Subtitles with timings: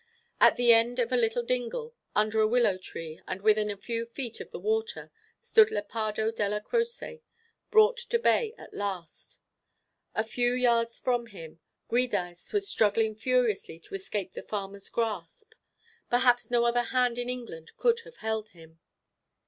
[0.39, 4.07] At the end of a little dingle, under a willow tree, and within a few
[4.07, 7.21] feet of the water, stood Lepardo Della Croce,
[7.69, 9.37] brought to bay at last.
[10.15, 15.53] A few yards from him, Giudice was struggling furiously to escape the farmer's grasp;
[16.09, 18.79] perhaps no other hand in England could have held him.